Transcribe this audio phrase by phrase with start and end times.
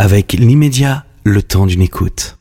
[0.00, 2.38] avec l'immédiat, le temps d'une écoute.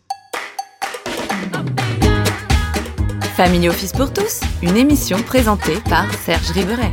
[3.35, 6.89] Family Office pour tous, une émission présentée par Serge Riveret.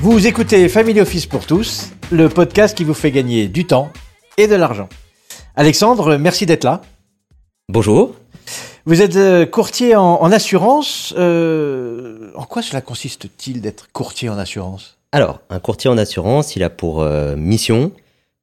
[0.00, 3.90] Vous écoutez Family Office pour tous, le podcast qui vous fait gagner du temps
[4.38, 4.88] et de l'argent.
[5.54, 6.80] Alexandre, merci d'être là.
[7.68, 8.14] Bonjour.
[8.86, 11.12] Vous êtes euh, courtier en, en assurance.
[11.18, 14.96] Euh, en quoi cela consiste-t-il d'être courtier en assurance?
[15.12, 18.00] Alors, un courtier en assurance, il a pour euh, mission euh,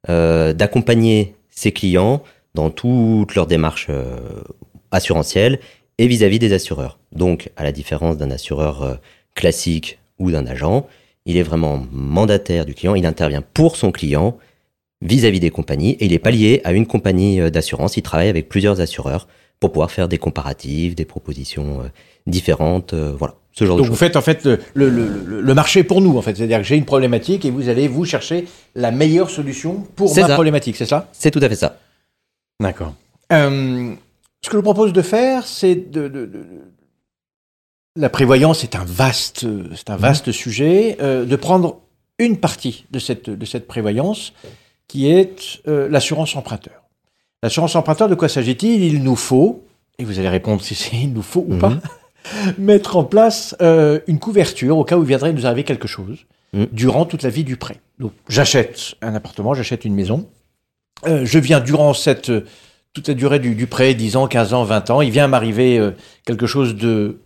[0.07, 2.21] d'accompagner ses clients
[2.55, 4.17] dans toutes leurs démarches euh,
[4.91, 5.59] assurantielles
[5.97, 6.99] et vis-à-vis des assureurs.
[7.11, 8.95] Donc, à la différence d'un assureur euh,
[9.35, 10.87] classique ou d'un agent,
[11.25, 14.37] il est vraiment mandataire du client, il intervient pour son client
[15.01, 18.29] vis-à-vis des compagnies et il n'est pas lié à une compagnie euh, d'assurance, il travaille
[18.29, 19.27] avec plusieurs assureurs
[19.59, 21.87] pour pouvoir faire des comparatifs, des propositions euh,
[22.27, 25.53] différentes, euh, voilà, ce genre Donc de vous faites en fait le, le- le- le
[25.53, 26.35] marché pour nous, en fait.
[26.35, 30.27] C'est-à-dire que j'ai une problématique et vous allez vous chercher la meilleure solution pour ma
[30.27, 30.33] ça.
[30.33, 31.07] problématique, c'est ça?
[31.13, 31.77] C'est tout à fait ça.
[32.61, 32.93] D'accord.
[33.31, 33.93] Euh,
[34.43, 36.45] ce que je vous propose de faire, c'est de, de- de-
[37.95, 40.97] La prévoyance est un vaste, c'est un vaste sujet.
[41.01, 41.79] euh, de prendre
[42.19, 44.33] une partie de cette, de cette prévoyance
[44.87, 46.83] qui est euh, l'assurance emprunteur.
[47.41, 48.83] L'assurance emprunteur, de quoi s'agit-il?
[48.83, 49.63] Il nous faut,
[49.97, 51.59] et vous allez répondre si c'est il nous faut ou Mhm.
[51.59, 51.73] pas,
[52.57, 56.25] mettre en place euh, une couverture au cas où il viendrait nous arriver quelque chose
[56.53, 56.67] Mhm.
[56.71, 57.77] durant toute la vie du prêt.
[57.99, 60.27] Donc j'achète un appartement, j'achète une maison.
[61.05, 62.31] Euh, je viens durant cette
[62.93, 65.77] toute la durée du, du prêt, 10 ans, 15 ans, 20 ans, il vient m'arriver
[65.77, 65.91] euh,
[66.25, 67.17] quelque chose de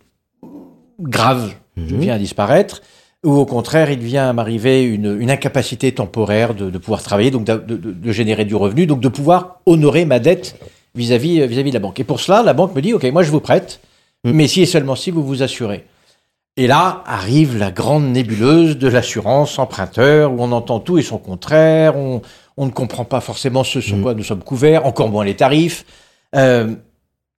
[1.00, 2.00] grave, je Mhm.
[2.00, 2.82] viens à disparaître,
[3.24, 7.44] ou au contraire, il vient m'arriver une, une incapacité temporaire de, de pouvoir travailler, donc
[7.44, 10.56] de, de- de générer du revenu, donc de pouvoir honorer ma dette
[10.94, 12.00] vis-à-vis euh, vis-à-vis de la banque.
[12.00, 13.80] Et pour cela, la banque me dit, OK, moi je vous prête,
[14.24, 14.32] Mhm.
[14.34, 15.84] mais si et seulement si vous vous assurez.
[16.56, 21.18] Et là arrive la grande nébuleuse de l'assurance emprunteur, où on entend tout et son
[21.18, 22.20] contraire, on,
[22.56, 24.02] on ne comprend pas forcément ce sur Mhm.
[24.02, 25.84] quoi nous sommes couverts, encore moins les tarifs.
[26.34, 26.74] Euh,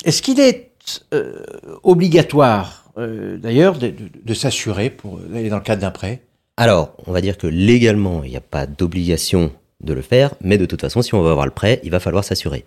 [0.04, 0.70] Est-ce qu'il est
[1.14, 1.44] euh,
[1.84, 6.22] obligatoire, euh, d'ailleurs, de, de- de s'assurer pour aller dans le cadre d'un prêt?
[6.56, 10.58] Alors, on va dire que légalement, il n'y a pas d'obligation de le faire, mais
[10.58, 12.64] de toute façon, si on veut avoir le prêt, il va falloir s'assurer.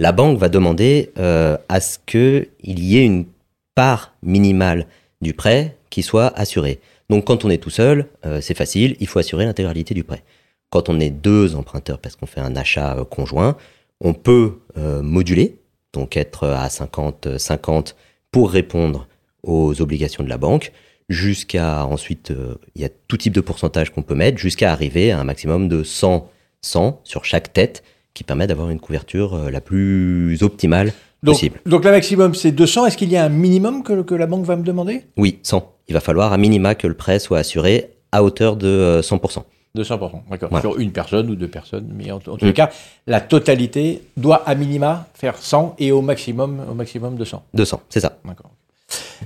[0.00, 3.26] La banque va demander euh, à ce qu'il y ait une
[3.74, 4.86] part minimale
[5.20, 6.80] du prêt qui soit assurée.
[7.12, 10.22] Donc, quand on est tout seul, euh, c'est facile, il faut assurer l'intégralité du prêt.
[10.70, 13.56] Quand on est deux emprunteurs, parce qu'on fait un achat euh, conjoint,
[14.00, 15.58] on peut euh, moduler,
[15.92, 17.94] donc être à 50-50
[18.30, 19.06] pour répondre
[19.42, 20.72] aux obligations de la banque
[21.08, 22.32] jusqu'à ensuite,
[22.74, 25.68] il y a tout type de pourcentage qu'on peut mettre, jusqu'à arriver à un maximum
[25.68, 26.30] de 100,
[26.62, 27.82] 100 sur chaque tête,
[28.14, 31.60] qui permet d'avoir une couverture la plus optimale donc, possible.
[31.66, 32.86] donc, le maximum, c'est 200.
[32.86, 35.04] Est-ce qu'il y a un minimum que, que la banque va me demander?
[35.16, 35.68] Oui, 100.
[35.88, 39.42] Il va falloir à minima que le prêt soit assuré à hauteur de euh, 100%.
[39.76, 39.98] 200%,
[40.30, 40.50] d'accord.
[40.50, 40.60] Voilà.
[40.60, 41.88] Sur une personne ou deux personnes.
[41.94, 42.48] Mais en, en tous Mm.
[42.48, 42.70] les cas,
[43.06, 47.42] la totalité doit à minima faire 100 et au maximum, au maximum 200.
[47.54, 48.18] 200, c'est ça.
[48.24, 48.50] D'accord.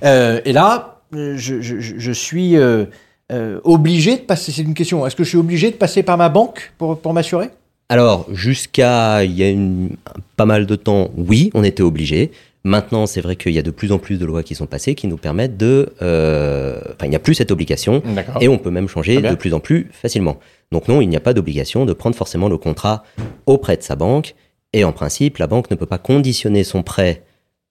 [0.04, 2.84] Euh, et là, je, je- je- je suis euh,
[3.32, 4.52] euh, obligé de passer.
[4.52, 5.04] C'est une question.
[5.04, 7.50] Est-ce que je suis obligé de passer par ma banque pour, pour m'assurer?
[7.88, 9.91] Alors, jusqu'à il y a une-
[10.36, 12.30] pas mal de temps, oui, on était obligé.
[12.64, 14.97] Maintenant, c'est vrai qu'il y a de plus en plus de lois qui sont passées
[14.97, 15.91] qui nous permettent de...
[16.02, 18.02] euh, Enfin, il n'y a plus cette obligation.
[18.41, 20.38] Et on peut même changer de plus en plus facilement.
[20.72, 23.04] Donc non, il n'y a pas d'obligation de prendre forcément le contrat
[23.47, 24.34] auprès de sa banque.
[24.72, 27.22] Et en principe, la banque ne peut pas conditionner son prêt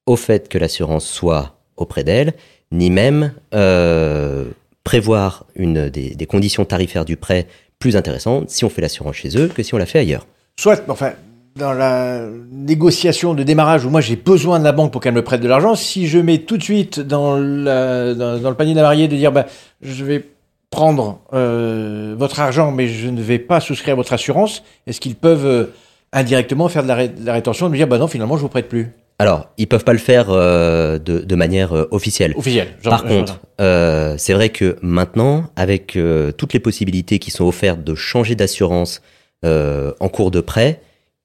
[0.05, 2.33] au fait que l'assurance soit auprès d'elle,
[2.71, 4.45] ni même euh,
[4.85, 7.47] prévoir une, des, des conditions tarifaires du prêt
[7.85, 10.25] plus intéressantes si on fait l'assurance chez eux que si on la fait ailleurs.
[10.59, 11.11] Soit, enfin,
[11.55, 15.23] dans la négociation de démarrage où moi j'ai besoin de la banque pour qu'elle me
[15.23, 19.07] prête de l'argent, si je mets tout de suite dans, le panier de la mariée
[19.07, 19.45] de dire bah,
[19.83, 20.25] je vais
[20.71, 25.15] prendre euh, votre argent mais je ne vais pas souscrire à votre assurance, est-ce qu'ils
[25.15, 25.65] peuvent euh,
[26.11, 28.41] indirectement faire de la, ré- de la rétention et me dire bah non finalement je
[28.41, 28.89] vous prête plus?
[29.17, 32.33] Alors, ils peuvent pas le faire euh, de, de manière euh, officielle.
[32.35, 32.67] Officiel.
[32.83, 37.31] Genre- Par genre- contre, euh, c'est vrai que maintenant, avec euh, toutes les possibilités qui
[37.31, 39.01] sont offertes de changer d'assurance
[39.45, 40.81] euh, en cours de prêt,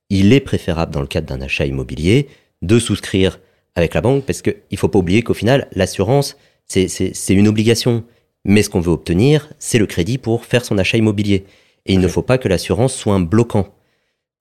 [0.09, 2.29] il est préférable dans le cadre d'un achat immobilier
[2.63, 3.41] de souscrire
[3.75, 7.35] avec la banque parce qu'il ne faut pas oublier qu'au final, l'assurance, c'est- c'est c'est
[7.35, 8.05] une obligation.
[8.45, 11.45] Mais ce qu'on veut obtenir, c'est le crédit pour faire son achat immobilier.
[11.87, 13.69] Et il ne faut pas que l'assurance soit un bloquant.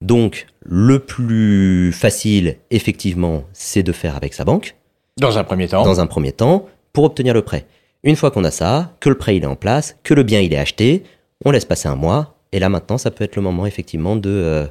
[0.00, 4.76] Donc, le plus facile, effectivement, c'est de faire avec sa banque
[5.18, 5.84] Dans un premier temps.
[5.84, 7.66] dans un premier temps pour obtenir le prêt.
[8.02, 10.40] Une fois qu'on a ça, que le prêt il est en place, que le bien
[10.40, 11.02] il est acheté,
[11.44, 14.30] on laisse passer un mois et là maintenant ça peut être le moment effectivement de,
[14.30, 14.66] euh,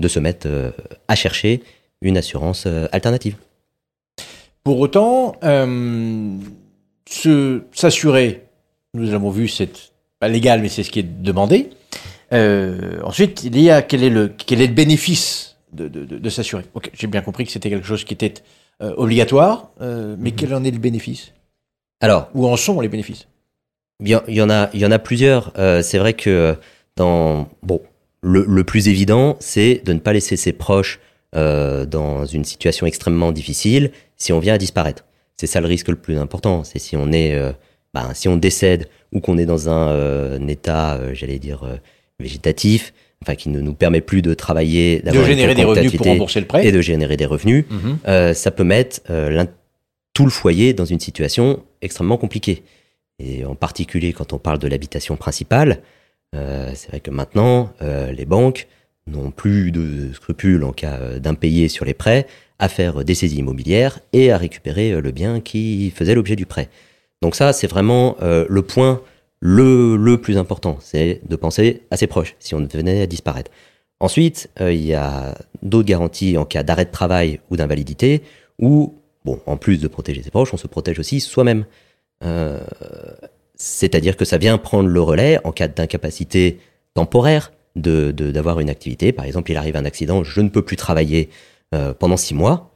[0.00, 0.70] de se mettre euh,
[1.06, 1.62] à chercher
[2.00, 3.36] une assurance euh, alternative.
[4.64, 5.34] Pour autant,
[7.08, 8.44] se- s'assurer,
[8.94, 11.70] nous l'avons vu, c'est pas légal, mais c'est ce qui est demandé.
[12.32, 16.18] Euh, ensuite, il y a quel est le, quel est le bénéfice de, de, de,
[16.18, 18.34] de s'assurer Ok, J'ai bien compris que c'était quelque chose qui était
[18.82, 21.32] euh, obligatoire, euh, mais quel en est le bénéfice?
[22.00, 23.26] Alors, Où en sont les bénéfices?
[24.00, 25.52] il y, en- il y en a, il y en a plusieurs.
[25.82, 26.56] C'est vrai que
[26.96, 27.82] dans bon,
[28.22, 30.98] le, le plus évident, c'est de ne pas laisser ses proches
[31.34, 35.04] dans une situation extrêmement difficile si on vient à disparaître.
[35.36, 36.64] C'est ça le risque le plus important.
[36.64, 37.38] C'est si on est,
[37.92, 41.62] ben, si on décède ou qu'on est dans un, un état, j'allais dire
[42.20, 46.40] végétatif, enfin qui ne nous permet plus de travailler, De générer des revenus pour rembourser
[46.40, 47.64] le prêt et de générer des revenus.
[47.70, 47.98] Mhm.
[48.08, 49.44] euh, ça peut mettre euh,
[50.14, 52.62] tout le foyer dans une situation extrêmement compliquée.
[53.18, 55.80] Et en particulier quand on parle de l'habitation principale,
[56.34, 58.68] euh, c'est vrai que maintenant, les banques
[59.06, 62.26] n'ont plus de scrupules en cas d'impayé sur les prêts
[62.58, 66.68] à faire des saisies immobilières et à récupérer le bien qui faisait l'objet du prêt.
[67.20, 69.02] Donc ça, c'est vraiment le point
[69.40, 73.50] le, plus important, c'est de penser à ses proches si on venait à disparaître.
[73.98, 78.22] Ensuite, euh, il y a d'autres garanties en cas d'arrêt de travail ou d'invalidité,
[78.58, 78.94] où,
[79.24, 81.64] bon, en plus de protéger ses proches, on se protège aussi soi-même.
[82.24, 82.60] Euh,
[83.56, 86.58] C'est-à-dire que ça vient prendre le relais en cas d'incapacité
[86.94, 89.12] temporaire de de- d'avoir une activité.
[89.12, 91.28] Par exemple, il arrive un accident, je ne peux plus travailler
[91.74, 92.70] euh, pendant six mois.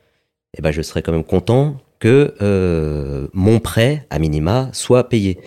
[0.56, 5.38] Eh ben, je serais quand même content que euh, mon prêt, à minima, soit payé.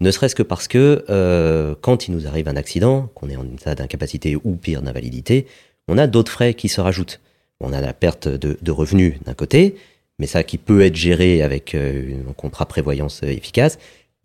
[0.00, 3.44] Ne serait-ce que parce que euh, quand il nous arrive un accident, qu'on est en
[3.44, 5.46] état d'incapacité ou pire d'invalidité,
[5.88, 7.20] on a d'autres frais qui se rajoutent.
[7.60, 9.76] On a la perte de, revenus d'un côté,
[10.18, 13.78] mais ça qui peut être géré avec euh, un contrat prévoyance efficace.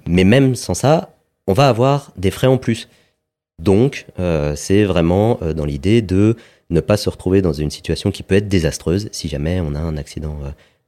[0.05, 1.15] Mais même sans ça,
[1.47, 2.89] on va avoir des frais en plus.
[3.59, 4.05] Donc,
[4.55, 6.35] c'est vraiment dans l'idée de
[6.69, 9.79] ne pas se retrouver dans une situation qui peut être désastreuse si jamais on a
[9.79, 10.37] un accident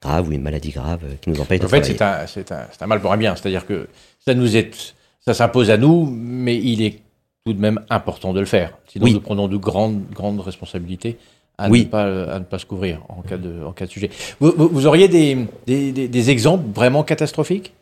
[0.02, 1.98] grave ou une maladie grave euh, qui nous empêche de En fait, travailler.
[1.98, 3.34] c'est un, c'est un, un mal pour un bien.
[3.36, 3.88] C'est-à-dire que
[4.24, 4.94] ça nous est,
[5.24, 7.00] ça s'impose à nous, mais il est
[7.44, 8.76] tout de même important de le faire.
[8.88, 9.12] Sinon, Oui.
[9.14, 11.18] nous prenons de grandes, grandes responsabilités
[11.58, 11.80] à, Oui.
[11.80, 14.10] ne pas, à ne pas se couvrir en cas de, en cas de sujet.
[14.40, 15.36] Vous, vous- vous auriez des,
[15.66, 17.72] des, des- des exemples vraiment catastrophiques?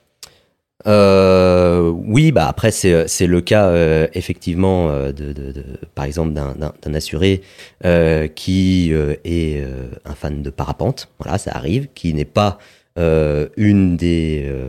[0.86, 5.64] Euh, oui, bah après c'est c'est le cas euh, effectivement euh, de, de, de-
[5.96, 7.42] par exemple d'un assuré
[7.84, 12.58] euh, qui euh, est euh, un fan de parapente, voilà ça arrive, qui n'est pas
[12.96, 14.68] euh, une des euh,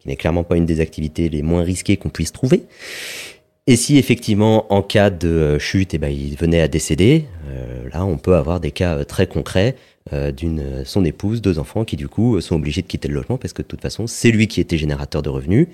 [0.00, 2.64] qui n'est clairement pas une des activités les moins risquées qu'on puisse trouver.
[3.70, 7.88] Et si effectivement en cas de euh, chute, eh ben, il venait à décéder, euh,
[7.92, 9.76] là on peut avoir des cas euh, très concrets
[10.36, 13.52] d'une son épouse, deux enfants qui du coup sont obligés de quitter le logement parce
[13.52, 15.68] que de toute façon c'est lui qui était générateur de revenus,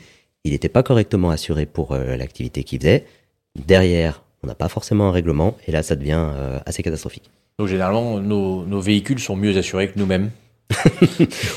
[0.44, 3.06] il n'était pas correctement assuré pour l'activité qu'il faisait.
[3.54, 6.28] Derrière, on n'a pas forcément un règlement et là ça devient
[6.66, 7.30] assez catastrophique.
[7.58, 10.30] Donc, généralement, nos véhicules sont mieux assurés que nous-mêmes.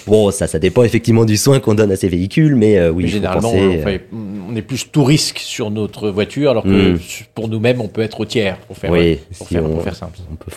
[0.08, 3.04] Bon, ça, ça dépend effectivement du soin qu'on donne à ces véhicules, mais euh, oui,
[3.04, 4.06] Mais généralement, penser, on, euh, fait-
[4.50, 7.00] on est plus tout risque sur notre voiture, alors que Mm.
[7.34, 9.84] pour nous-mêmes, on peut être au tiers, pour faire, oui, pour si faire, on, pour
[9.84, 10.20] faire simple.
[10.32, 10.52] on peut.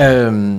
[0.00, 0.50] Euh,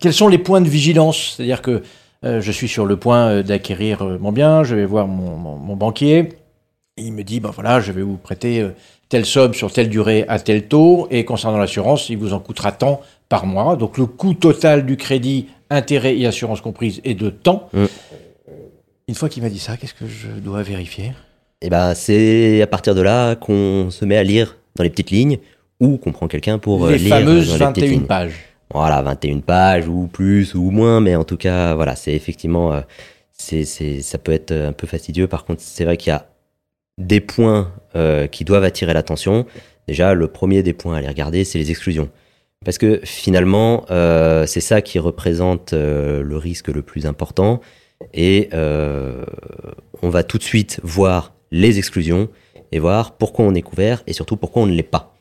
[0.00, 1.34] quels sont les points de vigilance?
[1.36, 1.82] C'est-à-dire que
[2.24, 5.76] euh, je suis sur le point d'acquérir mon bien, je vais voir mon, mon- mon
[5.76, 8.66] banquier, et il me dit, ben voilà, je vais vous prêter
[9.08, 12.72] telle somme sur telle durée à tel taux, et concernant l'assurance, il vous en coûtera
[12.72, 13.00] tant
[13.30, 13.76] par mois.
[13.76, 17.70] Donc le coût total du crédit, intérêt et assurance comprise, est de temps.
[17.72, 17.84] Mm.
[19.08, 21.12] Une fois qu'il m'a dit ça, qu'est-ce que je dois vérifier?
[21.62, 25.10] Et ben, c'est à partir de là qu'on se met à lire dans les petites
[25.10, 25.38] lignes
[25.78, 28.06] ou qu'on prend quelqu'un pour euh, Les lire fameuses dans les petites 21 lignes.
[28.06, 28.34] pages.
[28.72, 32.80] Voilà, 21 pages ou plus ou moins, mais en tout cas, voilà, c'est effectivement, euh,
[33.32, 35.26] c'est, c'est, ça peut être un peu fastidieux.
[35.26, 36.26] Par contre, c'est vrai qu'il y a
[36.98, 39.46] des points euh, qui doivent attirer l'attention.
[39.88, 42.10] Déjà, le premier des points à aller regarder, c'est les exclusions.
[42.64, 47.60] Parce que finalement, euh, c'est ça qui représente euh, le risque le plus important.
[48.12, 49.24] Et euh,
[50.02, 52.28] on va tout de suite voir les exclusions
[52.72, 55.16] et voir pourquoi on est couvert et surtout pourquoi on ne l'est pas.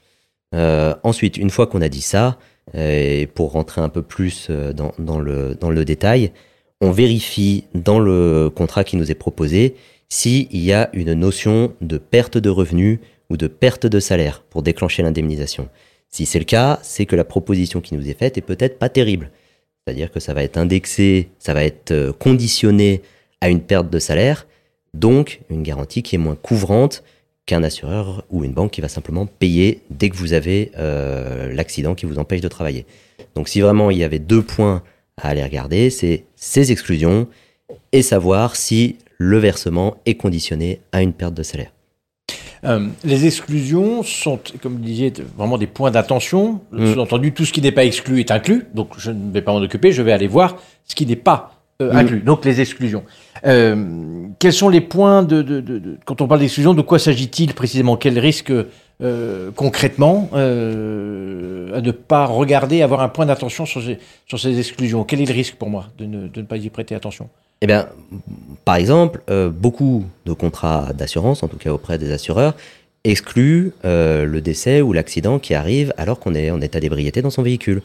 [0.53, 2.37] Euh, ensuite, une fois qu'on a dit ça,
[2.73, 6.31] et pour rentrer un peu plus euh, dans, dans le, dans le détail,
[6.81, 9.75] on vérifie dans le contrat qui nous est proposé
[10.09, 14.61] s'il y a une notion de perte de revenus ou de perte de salaire pour
[14.61, 15.69] déclencher l'indemnisation.
[16.09, 18.89] Si c'est le cas, c'est que la proposition qui nous est faite est peut-être pas
[18.89, 19.29] terrible.
[19.85, 23.01] C'est-à-dire que ça va être indexé, ça va être euh, conditionné
[23.41, 24.47] à une perte de salaire,
[24.93, 27.03] donc une garantie qui est moins couvrante
[27.45, 31.95] qu'un assureur ou une banque qui va simplement payer dès que vous avez euh, l'accident
[31.95, 32.85] qui vous empêche de travailler.
[33.35, 34.83] Donc si vraiment il y avait deux points
[35.17, 37.27] à aller regarder, c'est ces exclusions
[37.91, 41.71] et savoir si le versement est conditionné à une perte de salaire.
[42.65, 46.59] Euh, les exclusions sont, comme vous disiez, vraiment des points d'attention.
[46.71, 46.93] Mm.
[46.93, 48.65] Sous-entendu, tout ce qui n'est pas exclu est inclus.
[48.73, 49.91] Donc, je ne vais pas m'en occuper.
[49.91, 51.97] Je vais aller voir ce qui n'est pas euh, Mm.
[51.97, 52.19] inclus.
[52.19, 53.03] Donc, les exclusions.
[53.45, 56.99] Euh, quels sont les points de, de, de- de- quand on parle d'exclusion, de quoi
[56.99, 57.95] s'agit-il précisément?
[57.95, 58.51] Quels risques
[59.01, 64.59] euh, concrètement euh, à ne pas regarder, avoir un point d'attention sur, ces- sur ces
[64.59, 65.05] exclusions?
[65.05, 67.29] Quel est le risque pour moi de ne, de ne pas y prêter attention?
[67.61, 67.89] Eh bien,
[68.65, 72.55] par exemple, euh, beaucoup de contrats d'assurance, en tout cas auprès des assureurs,
[73.03, 77.29] excluent euh, le décès ou l'accident qui arrive alors qu'on est en état d'ébriété dans
[77.29, 77.81] son véhicule.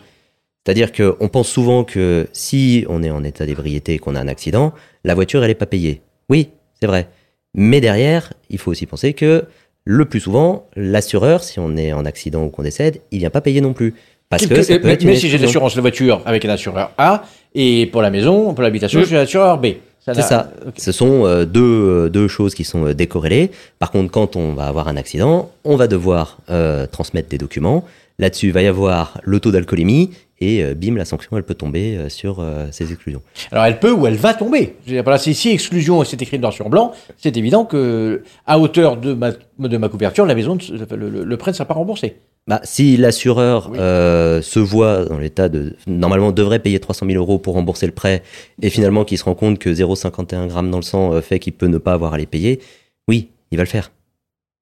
[0.65, 4.29] C'est-à-dire qu'on pense souvent que si on est en état d'ébriété et qu'on a un
[4.29, 4.73] accident,
[5.05, 6.01] la voiture, elle n'est pas payée.
[6.31, 6.51] Oui,
[6.81, 7.09] c'est vrai.
[7.55, 9.45] Mais derrière, il faut aussi penser que
[9.85, 13.43] le plus souvent, l'assureur, si on est en accident ou qu'on décède, il vient pas
[13.43, 13.95] payer non plus.
[14.31, 16.49] Parce que, ça peut mais être une mais si j'ai l'assurance de voiture avec un
[16.49, 19.05] assureur A, et pour la maison, pour l'habitation, Mm.
[19.05, 19.67] j'ai l'assureur B.
[20.07, 20.51] C'est ça.
[20.77, 23.51] Ce sont euh, deux, euh, deux choses qui sont euh, décorrélées.
[23.79, 27.85] Par contre, quand on va avoir un accident, on va devoir euh, transmettre des documents.
[28.19, 31.55] Là-dessus, il va y avoir le taux d'alcoolémie et euh, bim, la sanction, elle peut
[31.55, 33.23] tomber euh, sur euh, ces exclusions.
[33.51, 34.77] Alors elle peut ou elle va tomber.
[34.85, 38.23] Je veux dire, voilà, si, si exclusion c'est écrit noir sur blanc, c'est évident que
[38.47, 40.59] à hauteur de ma, de ma couverture, la maison,
[40.91, 42.17] le, le- le prêt ne sera pas remboursé.
[42.47, 43.79] Bah, si l'assureur Oui.
[43.79, 47.93] euh, se voit dans l'état de normalement devrait payer 300 000 euros pour rembourser le
[47.93, 48.23] prêt
[48.61, 51.55] et finalement qu'il se rend compte que 0,51 grammes dans le sang euh, fait qu'il
[51.55, 52.61] peut ne pas avoir à les payer,
[53.09, 53.93] oui, il va le faire.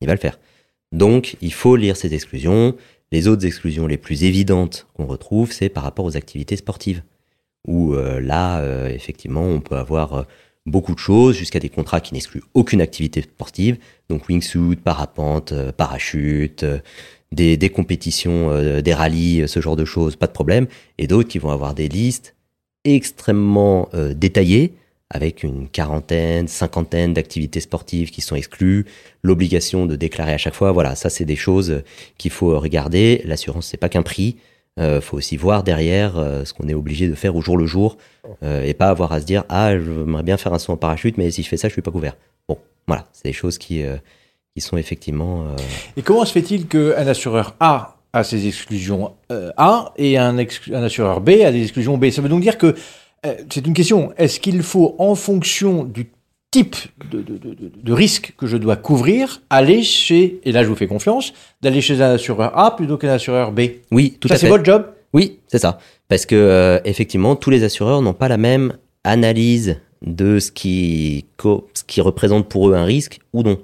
[0.00, 0.38] Il va le faire.
[0.92, 2.76] Donc, il faut lire ces exclusions.
[3.10, 7.02] Les autres exclusions les plus évidentes qu'on retrouve, c'est par rapport aux activités sportives.
[7.66, 10.26] Où euh, là, euh, effectivement, on peut avoir
[10.66, 13.78] beaucoup de choses, jusqu'à des contrats qui n'excluent aucune activité sportive.
[14.08, 16.78] Donc wingsuit, parapente, euh, parachute, euh,
[17.32, 20.66] des, des compétitions, euh, des rallyes, euh, ce genre de choses, pas de problème.
[20.98, 22.34] Et d'autres qui vont avoir des listes
[22.84, 24.74] extrêmement euh, détaillées,
[25.10, 28.86] avec une quarantaine, cinquantaine d'activités sportives qui sont exclues,
[29.22, 30.72] l'obligation de déclarer à chaque fois.
[30.72, 31.84] Voilà, ça c'est des choses euh,
[32.18, 33.22] qu'il faut regarder.
[33.24, 34.36] L'assurance, c'est pas qu'un prix.
[34.80, 37.66] Euh, faut aussi voir derrière euh, ce qu'on est obligé de faire au jour le
[37.66, 37.98] jour
[38.42, 41.18] euh, et pas avoir à se dire ah j'aimerais bien faire un saut en parachute
[41.18, 42.16] mais si je fais ça je suis pas couvert.
[42.48, 43.98] Bon voilà c'est des choses qui euh,
[44.54, 45.56] qui sont effectivement euh,
[45.96, 50.36] Et comment se fait-il qu'un assureur A a ses exclusions euh, A et un,
[50.74, 52.10] assureur B a des exclusions B?
[52.10, 52.74] Ça veut donc dire que
[53.24, 54.12] euh, c'est une question.
[54.18, 56.10] Est-ce qu'il faut, en fonction du
[56.50, 56.76] type
[57.10, 60.68] de, de- de- de- de risque que je dois couvrir, aller chez, et là je
[60.68, 61.32] vous fais confiance,
[61.62, 63.60] d'aller chez un assureur A plutôt qu'un assureur B?
[63.90, 64.50] Oui tout Ça à c'est fait.
[64.52, 64.86] votre job?
[65.14, 65.78] Oui, c'est ça.
[66.08, 71.26] Parce que euh, effectivement, tous les assureurs n'ont pas la même analyse de ce qui,
[71.36, 73.58] co- ce qui représente pour eux un risque ou non.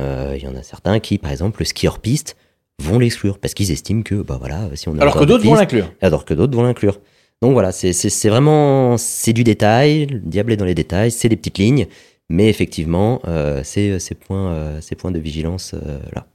[0.00, 2.36] Euh, Il y en a certains qui, par exemple, le skieur piste,
[2.80, 5.54] vont l'exclure parce qu'ils estiment que, bah voilà, si on est Alors que d'autres vont
[5.54, 5.92] l'inclure.
[6.00, 6.98] alors que d'autres vont l'inclure.
[7.40, 11.36] Donc voilà, c'est vraiment c'est du détail, le diable est dans les détails, c'est des
[11.36, 11.86] petites lignes,
[12.28, 16.26] mais effectivement, euh, c'est ces points, euh, ces points de vigilance euh, là.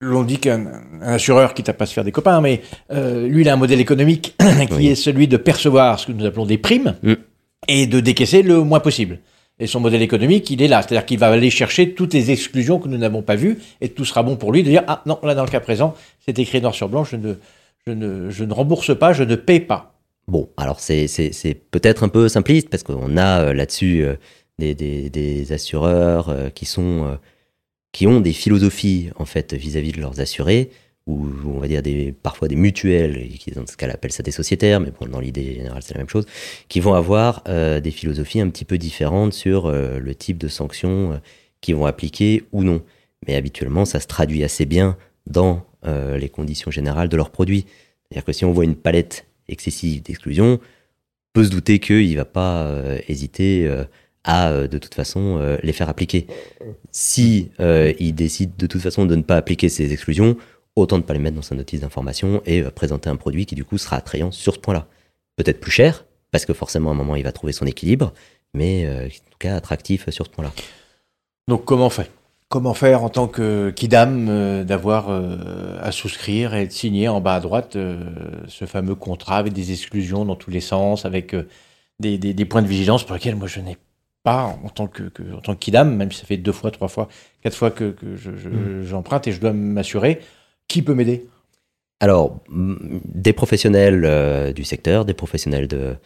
[0.00, 0.66] L'on dit qu'un
[1.02, 3.80] un assureur, quitte à pas se faire des copains, mais lui, il a un modèle
[3.80, 4.36] économique
[4.70, 4.86] qui Oui.
[4.88, 7.14] est celui de percevoir ce que nous appelons des primes Mm.
[7.66, 9.18] et de décaisser le moins possible.
[9.60, 10.82] Et son modèle économique, il est là.
[10.82, 14.04] C'est-à-dire qu'il va aller chercher toutes les exclusions que nous n'avons pas vues et tout
[14.04, 16.60] sera bon pour lui de dire Ah non, là, dans le cas présent, c'est écrit
[16.60, 17.34] noir sur blanc, je ne,
[17.86, 19.94] je, ne, je ne rembourse pas, je ne paie pas.
[20.28, 21.06] Bon, alors c'est
[21.70, 24.14] peut-être un peu simpliste parce qu'on a euh, là-dessus euh,
[24.58, 27.18] des, des- assureurs euh, qui sont
[27.92, 30.70] qui ont des philosophies en fait vis-à-vis de leurs assurés
[31.08, 34.30] ou on va dire des parfois des mutuelles qui dans ce cas appellent ça des
[34.30, 36.26] sociétaires mais bon dans l'idée générale c'est la même chose
[36.68, 40.48] qui vont avoir euh, des philosophies un petit peu différentes sur euh, le type de
[40.48, 41.16] sanctions euh,
[41.62, 42.82] qu'ils vont appliquer ou non
[43.26, 44.96] mais habituellement ça se traduit assez bien
[45.26, 47.64] dans les conditions générales de leurs produits
[48.04, 50.60] c'est-à-dire que si on voit une palette excessive d'exclusion, on
[51.32, 52.68] peut se douter qu'il va pas
[53.06, 53.70] hésiter
[54.24, 56.26] à de toute façon les faire appliquer.
[56.90, 60.36] Si euh, il décide de toute façon de ne pas appliquer ces exclusions,
[60.80, 63.54] autant ne pas les mettre dans sa notice d'information et euh, présenter un produit qui
[63.54, 64.86] du coup sera attrayant sur ce point-là.
[65.36, 68.12] Peut-être plus cher, parce que forcément à un moment il va trouver son équilibre,
[68.54, 70.52] mais euh, en tout cas attractif sur ce point-là.
[71.46, 72.06] Donc comment faire?
[72.50, 77.20] Comment faire en tant que Kidam euh, d'avoir euh, à souscrire et de signer en
[77.20, 78.00] bas à droite euh,
[78.48, 81.46] ce fameux contrat avec des exclusions dans tous les sens, avec euh,
[82.00, 83.76] des, des- des points de vigilance pour lesquels moi je n'ai
[84.22, 86.70] pas en tant que, que- en tant que Kidam, même si ça fait deux fois,
[86.70, 87.08] trois fois,
[87.42, 90.20] quatre fois que, que je- je- j'emprunte et je dois m'assurer.
[90.68, 91.26] Qui peut m'aider?
[92.00, 95.96] Alors, des professionnels euh, du secteur, des professionnels de,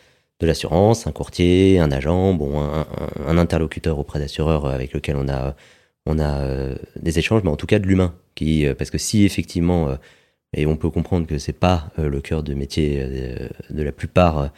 [0.40, 5.54] de l'assurance, un courtier, un agent, bon, un, interlocuteur auprès d'assureurs avec lequel on a,
[6.06, 8.14] on a euh, des échanges, mais en tout cas de l'humain.
[8.34, 9.98] Qui, euh, parce que si effectivement,
[10.54, 13.04] et on peut comprendre que c'est pas le cœur de métier
[13.68, 14.50] de la plupart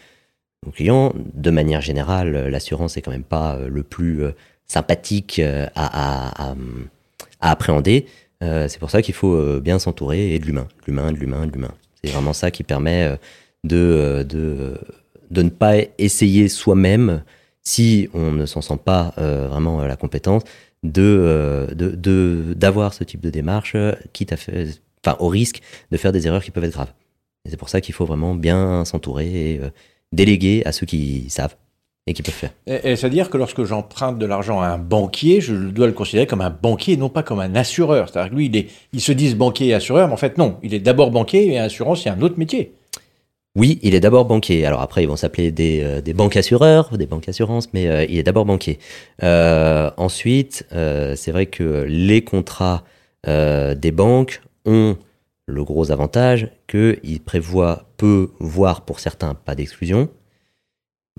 [0.64, 4.23] nos clients, de manière générale, l'assurance est quand même pas le plus
[4.66, 5.40] sympathique
[5.75, 6.54] à,
[7.40, 8.06] à appréhender.
[8.44, 11.46] Euh, c'est pour ça qu'il faut euh, bien s'entourer et de l'humain, l'humain, de l'humain,
[11.46, 11.72] de l'humain.
[12.02, 13.16] C'est vraiment ça qui permet euh,
[13.64, 14.78] de, de,
[15.30, 17.22] de ne pas essayer soi-même,
[17.62, 20.42] si on ne s'en sent pas vraiment la compétence,
[20.82, 23.74] de de- d'avoir ce type de démarche,
[24.12, 24.66] quitte à faire,
[25.02, 26.92] enfin, au risque de faire des erreurs qui peuvent être graves.
[27.48, 29.60] C'est pour ça qu'il faut vraiment bien s'entourer et
[30.12, 31.56] déléguer à ceux qui savent
[32.06, 32.50] et qui peuvent faire.
[32.66, 36.26] Et- et C'est-à-dire que lorsque j'emprunte de l'argent à un banquier, je dois le considérer
[36.26, 38.08] comme un banquier, non pas comme un assureur.
[38.08, 40.58] C'est-à-dire que lui, il, est, il se dit banquier et assureur, mais en fait, non.
[40.62, 42.75] Il est d'abord banquier et assurance, c'est un autre métier.
[43.56, 44.66] Oui, il est d'abord banquier.
[44.66, 48.04] Alors après, ils vont s'appeler des, euh, des banques assureurs, des banques assurances, mais euh,
[48.04, 48.80] il est d'abord banquier.
[49.23, 52.82] Euh, ensuite, c'est vrai que les contrats
[53.26, 54.96] des banques ont
[55.46, 60.08] le gros avantage qu'ils prévoient peu, voire pour certains pas d'exclusion.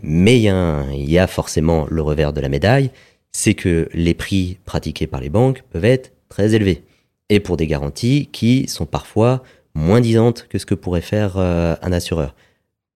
[0.02, 2.92] Mais il y, a forcément le revers de la médaille,
[3.32, 6.84] c'est que les prix pratiqués par les banques peuvent être très élevés.
[7.30, 9.42] Et pour des garanties qui sont parfois
[9.74, 12.36] moins disantes que ce que pourrait faire euh, un assureur.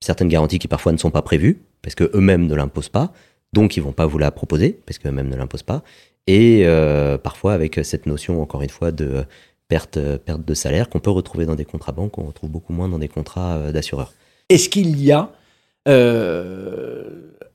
[0.01, 3.11] Certaines garanties qui parfois ne sont pas prévues, parce que eux-mêmes ne l'imposent pas,
[3.53, 5.83] donc ils vont pas vous la proposer, parce qu'eux-mêmes ne l'imposent pas.
[6.27, 9.25] Et euh, parfois avec cette notion, encore une fois, de
[9.67, 12.87] perte, perte de salaire qu'on peut retrouver dans des contrats banques, qu'on retrouve beaucoup moins
[12.87, 14.13] dans des contrats euh, d'assureurs.
[14.49, 15.31] Est-ce qu'il y a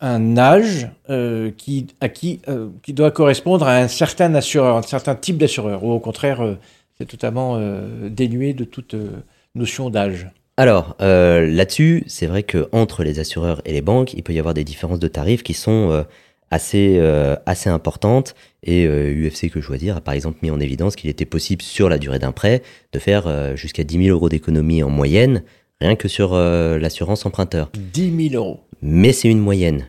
[0.05, 4.83] un âge euh, qui, à qui, euh, qui doit correspondre à un certain assureur, un
[4.83, 6.59] certain type d'assureur, ou au contraire, euh,
[6.99, 9.23] c'est totalement euh, dénué de toute euh,
[9.55, 14.23] notion d'âge Alors, euh, là-dessus, c'est vrai que entre les assureurs et les banques, il
[14.23, 16.03] peut y avoir des différences de tarifs qui sont euh,
[16.51, 18.35] assez, euh, assez importantes.
[18.63, 21.89] Et euh, UFC Que Choisir a par exemple mis en évidence qu'il était possible, sur
[21.89, 22.63] la durée d'un prêt,
[22.93, 25.43] de faire euh, jusqu'à 10 000 euros d'économie en moyenne,
[25.85, 27.71] rien que sur euh, l'assurance emprunteur.
[27.75, 28.61] 10 000 euros.
[28.83, 29.89] Mais c'est une moyenne.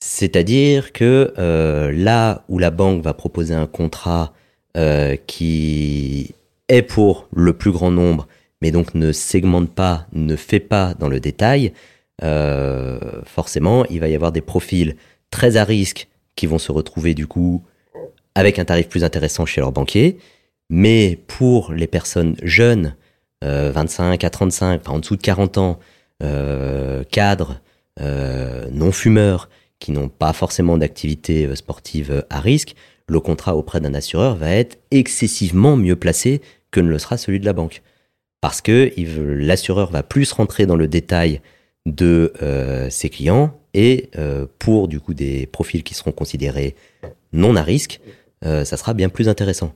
[0.00, 4.32] C'est-à-dire que euh, là où la banque va proposer un contrat
[4.76, 6.34] euh, qui
[6.68, 8.26] est pour le plus grand nombre,
[8.62, 11.72] mais donc ne segmente pas, ne fait pas dans le détail,
[13.26, 14.96] forcément, il va y avoir des profils
[15.30, 17.62] très à risque qui vont se retrouver du coup
[18.34, 20.18] avec un tarif plus intéressant chez leur banquier.
[20.70, 22.96] Mais pour les personnes jeunes,
[23.42, 25.78] 25 à 35, enfin en dessous de 40 ans,
[26.22, 27.60] euh, cadres,
[28.00, 32.74] euh, non fumeurs, qui n'ont pas forcément d'activité euh, sportive euh, à risque,
[33.08, 37.40] le contrat auprès d'un assureur va être excessivement mieux placé que ne le sera celui
[37.40, 37.82] de la banque.
[38.40, 41.40] Parce que l'assureur va plus rentrer dans le détail
[41.86, 46.74] de euh, ses clients et euh, pour du coup des profils qui seront considérés
[47.32, 48.00] non à risque,
[48.44, 49.72] euh, ça sera bien plus intéressant.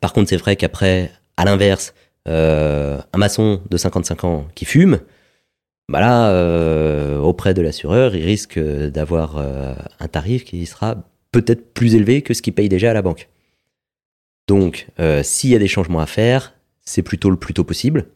[0.00, 1.94] Par contre, c'est vrai qu'après, à l'inverse,
[2.28, 5.00] euh, un maçon de 55 ans qui fume,
[5.88, 10.96] bah là, euh, auprès de l'assureur, il risque d'avoir euh, un tarif qui sera
[11.32, 13.28] peut-être plus élevé que ce qu'il paye déjà à la banque.
[14.48, 14.88] Donc,
[15.22, 16.52] s'il y a des changements à faire,
[16.84, 18.06] c'est plutôt le plus tôt possible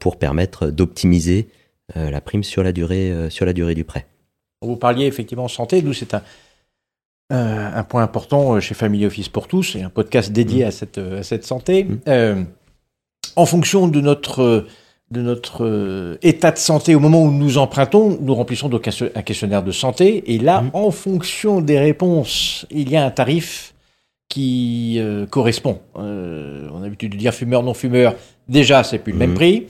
[0.00, 1.48] pour permettre d'optimiser
[1.94, 4.06] la prime sur la durée, sur la durée du prêt.
[4.62, 6.22] Vous parliez effectivement santé, nous c'est un,
[7.32, 10.98] euh, un point important chez Family Office pour tous et un podcast dédié à, cette,
[10.98, 11.82] euh, à cette santé.
[11.82, 11.98] Mm.
[12.06, 12.44] Euh,
[13.36, 14.66] en fonction de notre,
[15.10, 19.22] de notre euh, état de santé au moment où nous empruntons, nous remplissons donc un,
[19.22, 20.70] questionnaire de santé et là, Mm.
[20.72, 23.74] en fonction des réponses, il y a un tarif
[24.28, 25.78] qui euh, correspond.
[25.98, 28.14] Euh, on a l'habitude de dire fumeur, non fumeur,
[28.48, 29.36] déjà c'est plus le même Mhm.
[29.36, 29.66] prix.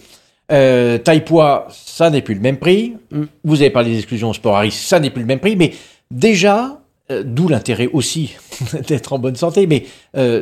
[0.53, 2.95] Euh, taille poids, ça n'est plus le même prix.
[3.45, 5.57] Vous avez parlé des exclusions au sport à risque, ça n'est plus le même prix.
[5.57, 5.73] Mais
[6.11, 6.81] déjà,
[7.25, 8.35] d'où l'intérêt aussi
[8.89, 9.67] d'être en bonne santé.
[9.67, 9.85] Mais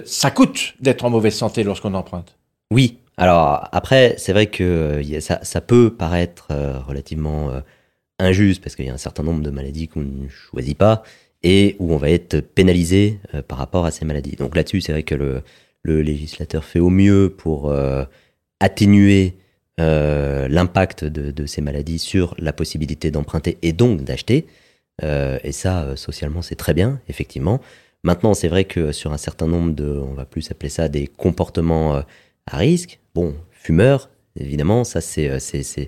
[0.04, 2.37] ça coûte d'être en mauvaise santé lorsqu'on emprunte.
[2.70, 2.98] Oui.
[3.16, 7.61] Alors après, c'est vrai que euh, ça, peut paraître euh, relativement euh,
[8.18, 11.03] injuste parce qu'il y a un certain nombre de maladies qu'on ne choisit pas
[11.42, 14.37] et où on va être pénalisé par rapport à ces maladies.
[14.37, 15.42] Donc là-dessus, c'est vrai que le,
[15.85, 17.70] législateur fait au mieux pour
[18.61, 19.35] atténuer
[19.77, 24.46] l'impact de, ces maladies sur la possibilité d'emprunter et donc d'acheter.
[25.03, 27.61] Et ça, socialement, c'est très bien, effectivement.
[28.05, 31.07] Maintenant, c'est vrai que sur un certain nombre de, on va plus appeler ça des
[31.07, 32.03] comportements
[32.46, 35.85] à risque, bon, fumeur, évidemment, ça c'est euh,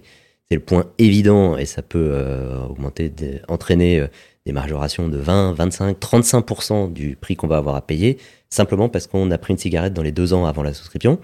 [0.51, 3.13] le point évident et ça peut euh, augmenter,
[3.49, 4.07] entraîner euh,
[4.47, 9.07] des majorations de 20, 25, 35% du prix qu'on va avoir à payer, simplement parce
[9.07, 11.19] qu'on a pris une cigarette dans les deux ans avant la souscription.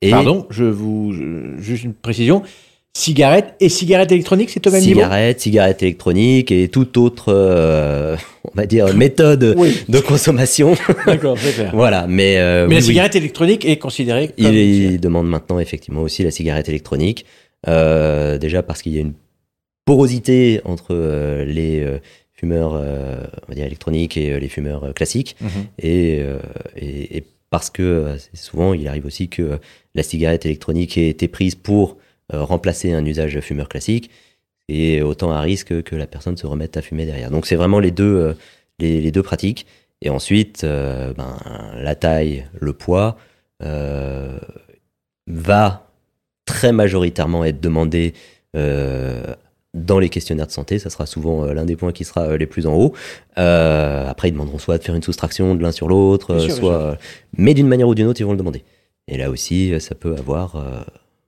[0.00, 1.12] Et Pardon, je vous
[1.58, 2.42] juste une précision.
[2.96, 5.00] Cigarette et cigarette électronique, c'est au même niveau?
[5.00, 10.74] Cigarette, cigarette électronique et toute autre, euh, on va dire, méthode Oui, de consommation.
[11.06, 11.72] d'accord, c'est clair.
[11.74, 12.86] voilà, mais, euh, Mais oui, la oui.
[12.86, 14.46] cigarette électronique est considérée comme...
[14.46, 17.26] Il, il demande maintenant effectivement aussi la cigarette électronique.
[17.66, 19.14] Euh, déjà parce qu'il y a une
[19.86, 20.94] porosité entre
[21.44, 21.84] les
[22.32, 25.34] fumeurs on va dire électroniques et les fumeurs classiques.
[25.40, 25.48] Mhm.
[25.82, 26.20] Et,
[26.76, 29.58] et, et parce que souvent, il arrive aussi que
[29.96, 31.96] la cigarette électronique ait été prise pour
[32.32, 34.10] remplacer un usage fumeur classique.
[34.68, 37.30] Et autant à risque que la personne se remette à fumer derrière.
[37.30, 38.34] Donc c'est vraiment les deux, euh,
[38.78, 39.66] les, les deux pratiques.
[40.00, 41.36] Et ensuite, euh, ben,
[41.76, 43.18] la taille, le poids
[43.62, 44.38] euh,
[45.26, 45.90] va
[46.46, 48.14] très majoritairement être demandé
[48.56, 49.34] euh,
[49.74, 50.78] dans les questionnaires de santé.
[50.78, 52.94] Ça sera souvent euh, l'un des points qui sera euh, les plus en haut.
[53.36, 56.80] Euh, après, ils demanderont soit de faire une soustraction de l'un sur l'autre, euh, soit,
[56.80, 56.94] euh,
[57.36, 58.64] mais d'une manière ou d'une autre, ils vont le demander.
[59.08, 60.80] Et là aussi, euh, ça peut avoir, euh,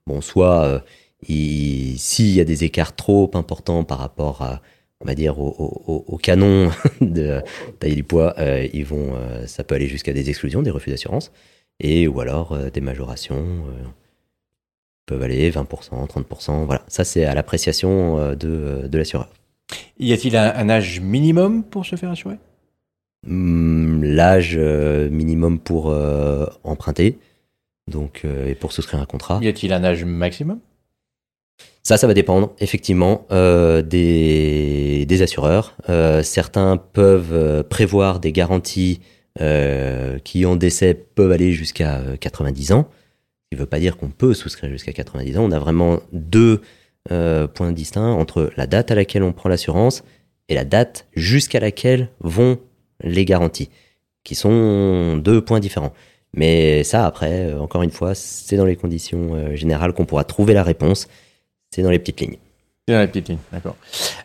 [0.06, 0.80] bon, soit euh,
[1.28, 4.60] il- s'il y a des écarts trop importants par rapport à,
[5.00, 7.40] on va dire, au, au- au- au canon de
[7.80, 10.90] taille du poids, euh, ils vont, euh, ça peut aller jusqu'à des exclusions, des refus
[10.90, 11.32] d'assurance,
[11.80, 13.64] et ou alors euh, des majorations
[15.06, 16.82] peuvent aller 20%, 30%, voilà.
[16.88, 19.28] Ça, c'est à l'appréciation de, de l'assureur.
[19.98, 22.36] Y a-t-il un, un âge minimum pour se faire assurer?
[23.26, 25.94] Hum, L'âge minimum pour
[26.64, 27.18] emprunter,
[27.90, 29.38] donc, euh, et pour souscrire un contrat.
[29.42, 30.60] Y a-t-il un âge maximum?
[31.86, 35.76] Ça, ça va dépendre effectivement euh, des, des assureurs.
[35.88, 39.00] Euh, certains peuvent prévoir des garanties
[40.24, 42.88] qui, en décès, peuvent aller jusqu'à euh, 90 ans.
[42.90, 45.44] Ce qui ne veut pas dire qu'on peut souscrire jusqu'à 90 ans.
[45.44, 46.60] On a vraiment deux
[47.54, 50.02] points distincts entre la date à laquelle on prend l'assurance
[50.48, 52.58] et la date jusqu'à laquelle vont
[53.00, 53.70] les garanties,
[54.24, 55.92] qui sont deux points différents.
[56.34, 60.24] Mais ça, après, euh, encore une fois, c'est dans les conditions euh, générales qu'on pourra
[60.24, 61.08] trouver la réponse.
[61.70, 62.36] C'est dans les petites lignes.
[62.86, 63.76] C'est dans la petite ligne, d'accord.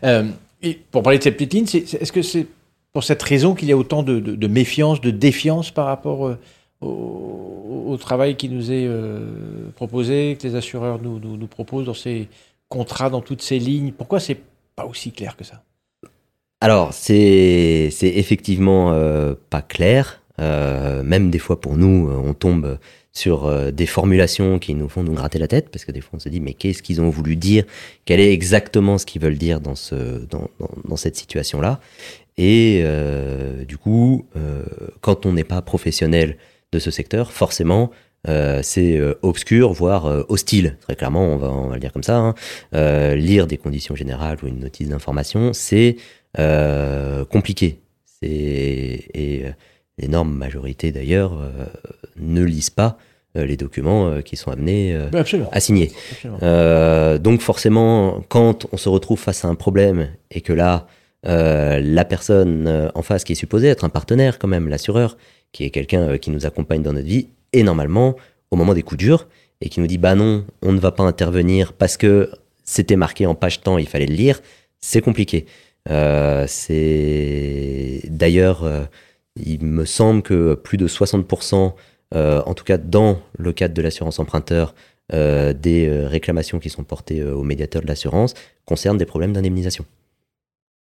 [0.04, 0.28] Euh,
[0.62, 2.46] et pour parler de cette petite ligne, c'est- c'est- est-ce que c'est
[2.92, 6.26] pour cette raison qu'il y a autant de, de- de méfiance, de défiance par rapport
[6.26, 6.38] euh,
[6.82, 11.86] au, au travail qui nous est euh, proposé, que les assureurs nous, nous, nous proposent
[11.86, 12.28] dans ces
[12.68, 13.92] contrats, dans toutes ces lignes?
[13.92, 14.38] Pourquoi c'est
[14.76, 15.62] pas aussi clair que ça?
[16.60, 18.96] Alors, c'est effectivement
[19.50, 20.21] pas clair.
[20.42, 22.78] Euh, même des fois pour nous, euh, on tombe
[23.12, 26.12] sur euh, des formulations qui nous font nous gratter la tête parce que des fois
[26.14, 27.64] on se dit mais qu'est-ce qu'ils ont voulu dire?
[28.04, 31.80] Quel est exactement ce qu'ils veulent dire dans ce dans, dans, dans cette situation là
[32.38, 32.84] Et
[33.68, 34.26] du coup,
[35.02, 36.38] quand on n'est pas professionnel
[36.72, 37.90] de ce secteur, forcément.
[38.62, 40.78] c'est obscur, voire hostile.
[40.80, 42.16] Très clairement, on va, le dire comme ça.
[42.16, 42.34] hein.
[43.14, 45.96] Lire des conditions générales ou une notice d'information, c'est
[47.30, 47.78] compliqué.
[49.98, 51.66] L'énorme majorité d'ailleurs euh,
[52.16, 52.96] ne lisent pas
[53.36, 55.50] euh, les documents euh, qui sont amenés Absolument.
[55.52, 55.92] à signer.
[56.12, 57.18] absolument.
[57.18, 60.86] Donc forcément, quand on se retrouve face à un problème et que là,
[61.24, 65.16] la personne en face qui est supposée être un partenaire quand même, l'assureur,
[65.52, 68.16] qui est quelqu'un qui nous accompagne dans notre vie, et normalement,
[68.50, 69.28] au moment des coups durs,
[69.60, 72.30] et qui nous dit bah non, on ne va pas intervenir parce que
[72.64, 74.40] c'était marqué en page temps, il fallait le lire,
[74.80, 75.46] c'est compliqué.
[76.46, 78.88] C'est d'ailleurs,
[79.36, 81.74] il me semble que plus de 60%,
[82.14, 84.74] euh, en tout cas dans le cadre de l'assurance emprunteur,
[85.12, 88.32] euh, des euh, réclamations qui sont portées au médiateur de l'assurance
[88.64, 89.84] concernent des problèmes d'indemnisation.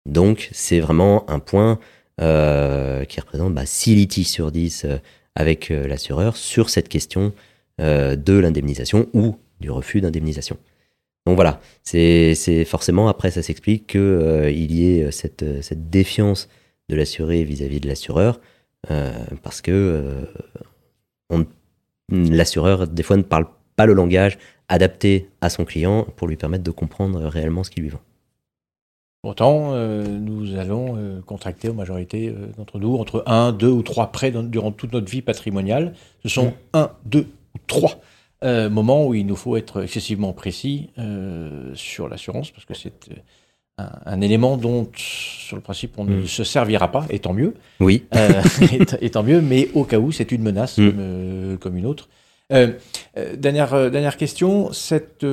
[0.05, 1.79] Donc c'est vraiment un point
[2.19, 4.97] qui représente bah, 6 litiges sur 10 euh,
[5.35, 7.33] avec l'assureur sur cette question
[7.79, 10.57] de l'indemnisation ou du refus d'indemnisation.
[11.25, 16.49] Donc voilà, c'est forcément après ça s'explique qu'il il y ait cette défiance
[16.93, 18.39] de l'assuré vis-à-vis de l'assureur
[18.91, 19.71] euh, parce que
[21.31, 21.43] euh,
[22.09, 24.37] l'assureur des fois ne parle pas le langage
[24.69, 28.01] adapté à son client pour lui permettre de comprendre réellement ce qu'il lui vend.
[29.23, 33.81] Pourtant, euh, nous allons euh, contracter en majorité euh, d'entre nous entre un, deux ou
[33.81, 35.93] trois prêts dans- durant toute notre vie patrimoniale.
[36.23, 36.53] Ce sont Mmh.
[36.73, 38.01] un, deux ou trois
[38.43, 40.89] euh, moments où il nous faut être excessivement précis
[41.73, 42.93] sur l'assurance parce que c'est
[43.77, 46.27] un, un élément dont, sur le principe, on ne Mmh.
[46.27, 47.53] se servira pas, et tant mieux.
[47.79, 48.41] Oui, Euh,
[49.01, 50.89] et, tant mieux, mais au cas où, c'est une menace Mm.
[50.89, 52.09] comme, euh, comme une autre.
[52.51, 52.73] Euh,
[53.35, 55.25] dernière, dernière question, cette,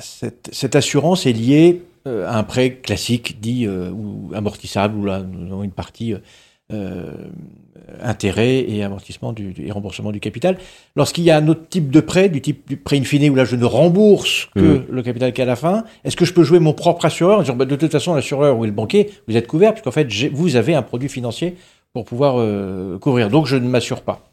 [0.00, 5.20] cette, cette assurance est liée à un prêt classique dit euh, ou amortissable, où là
[5.22, 6.14] nous avons une partie
[6.72, 7.12] euh,
[7.88, 10.56] euh, intérêt et amortissement du, et remboursement du capital.
[10.96, 13.34] Lorsqu'il y a un autre type de prêt, du type du prêt in fine, où
[13.34, 14.84] là je ne rembourse que Mm.
[14.90, 17.56] le capital qu'à la fin, est-ce que je peux jouer mon propre assureur en disant
[17.56, 20.74] bah, de toute façon l'assureur ou le banquier, vous êtes couvert, puisqu'en fait vous avez
[20.74, 21.56] un produit financier
[21.92, 24.30] pour pouvoir euh, couvrir, donc je ne m'assure pas.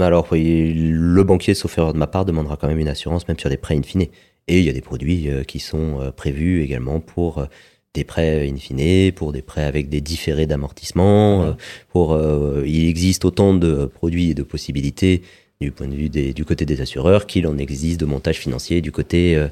[0.00, 3.38] alors oui, le banquier, sauf erreur de ma part, demandera quand même une assurance, même
[3.38, 4.06] sur des prêts in fine.
[4.46, 7.46] Et il y a des produits euh, qui sont prévus également pour
[7.94, 11.40] des prêts in fine, pour des prêts avec des différés d'amortissement.
[11.40, 11.46] Ouais.
[11.48, 11.52] euh,
[11.90, 15.22] pour, euh, il existe autant de produits et de possibilités
[15.60, 18.80] du point de vue des, du côté des assureurs qu'il en existe de montage financier
[18.80, 19.46] du côté euh,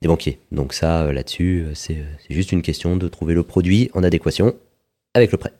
[0.00, 0.38] des banquiers.
[0.50, 1.98] Donc ça, euh, là-dessus, euh, c'est
[2.30, 4.54] juste une question de trouver le produit en adéquation
[5.12, 5.52] avec le prêt.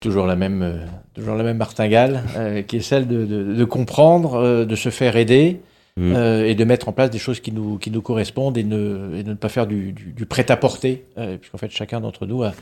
[0.00, 3.64] Toujours la même, euh, toujours la même martingale, euh, qui est celle de, de- de
[3.64, 5.58] comprendre, euh, de se faire aider
[5.98, 6.12] Mm.
[6.14, 9.16] euh, et de mettre en place des choses qui nous, qui nous correspondent et, ne,
[9.16, 12.42] et de ne pas faire du, du- du prêt-à-porter, euh, puisqu'en fait chacun d'entre nous
[12.42, 12.52] a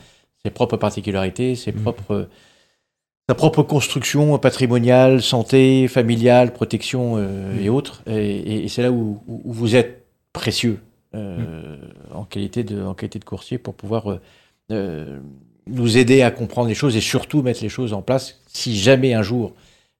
[0.43, 1.81] ses propres particularités, ses Mm.
[1.81, 2.27] propres
[3.29, 8.01] sa propre construction patrimoniale, santé, familiale, protection euh, et autres.
[8.07, 10.79] Et, et- et c'est là où, vous êtes précieux
[11.13, 14.19] en, qualité de, en qualité de courtier pour pouvoir
[14.69, 19.13] nous aider à comprendre les choses et surtout mettre les choses en place si jamais
[19.13, 19.53] un jour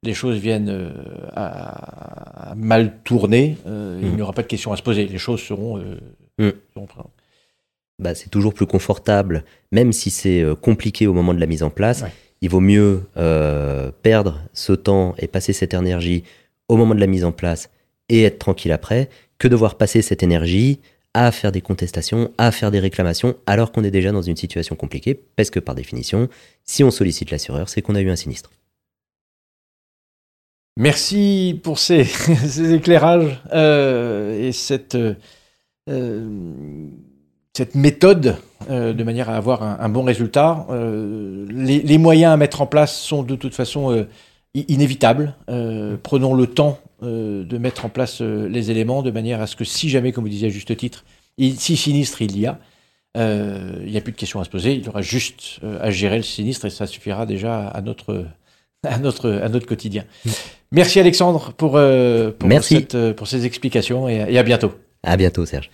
[0.03, 0.91] les choses viennent euh,
[1.35, 4.15] à, à mal tourner, euh, il Mhm.
[4.15, 5.05] n'y aura pas de question à se poser.
[5.07, 7.11] Les choses seront, euh, seront présentes.
[7.99, 11.69] bah, c'est toujours plus confortable, même si c'est compliqué au moment de la mise en
[11.71, 12.01] place.
[12.03, 12.11] Ouais.
[12.41, 16.23] Il vaut mieux euh, perdre ce temps et passer cette énergie
[16.69, 17.69] au moment de la mise en place
[18.09, 20.79] et être tranquille après, que devoir passer cette énergie
[21.15, 24.75] à faire des contestations, à faire des réclamations, alors qu'on est déjà dans une situation
[24.75, 26.29] compliquée, parce que par définition,
[26.63, 28.51] si on sollicite l'assureur, c'est qu'on a eu un sinistre.
[30.79, 32.05] Merci pour ces,
[32.73, 34.95] éclairages euh, et cette,
[35.89, 36.27] euh,
[37.73, 38.37] méthode
[38.69, 40.67] euh, de manière à avoir un, bon résultat.
[41.49, 44.05] Les, moyens à mettre en place sont de toute façon
[44.53, 45.33] inévitables.
[46.03, 49.89] Prenons le temps de mettre en place les éléments de manière à ce que si
[49.89, 51.05] jamais, comme vous disiez à juste titre,
[51.39, 52.59] il- si sinistre il y a,
[53.15, 56.17] il n'y a plus de questions à se poser, il y aura juste à gérer
[56.17, 58.27] le sinistre et ça suffira déjà à notre,
[59.65, 60.03] quotidien.
[60.71, 62.75] Merci Alexandre pour, euh, pour, Merci.
[62.75, 64.73] cette, euh, pour ces explications et, et à bientôt.
[65.03, 65.69] À bientôt, Serge.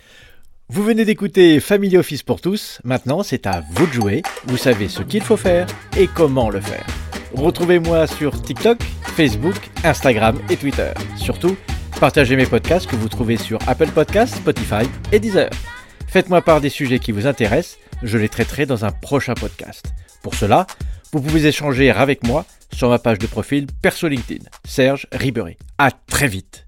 [0.70, 2.80] Vous venez d'écouter Family Office pour tous.
[2.84, 4.22] Maintenant, c'est à vous de jouer.
[4.46, 6.86] Vous savez ce qu'il faut faire et comment le faire.
[7.34, 8.82] Retrouvez-moi sur TikTok,
[9.16, 10.92] Facebook, Instagram et Twitter.
[11.18, 11.58] Surtout,
[12.00, 15.50] partagez mes podcasts que vous trouvez sur Apple Podcasts, Spotify et Deezer.
[16.08, 17.78] Faites-moi part des sujets qui vous intéressent.
[18.04, 19.92] Je les traiterai dans un prochain podcast.
[20.22, 20.68] Pour cela,
[21.14, 25.58] vous pouvez échanger avec moi sur ma page de profil perso LinkedIn, Serge Ribéry.
[25.78, 26.63] À très vite.